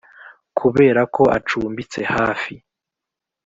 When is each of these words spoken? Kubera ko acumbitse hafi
Kubera 0.59 1.01
ko 1.15 1.23
acumbitse 1.37 1.99
hafi 2.13 2.53